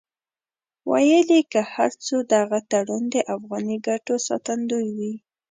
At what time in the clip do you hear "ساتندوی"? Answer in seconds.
4.27-4.87